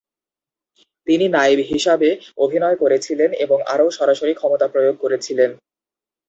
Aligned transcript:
তিনি 1.07 1.25
নায়েব 1.27 1.59
হিসাবে 1.71 2.09
অভিনয় 2.37 2.77
করেছিলেন 2.83 3.29
এবং 3.45 3.57
আরও 3.73 3.87
সরাসরি 3.97 4.33
ক্ষমতা 4.33 4.67
প্রয়োগ 4.67 4.95
করেছিলেন। 5.01 5.49